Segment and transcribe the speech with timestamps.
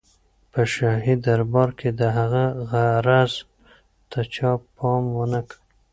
[0.51, 2.43] په شاهي دربار کې د هغه
[2.97, 3.33] عرض
[4.09, 5.57] ته چا پام ونه کړ.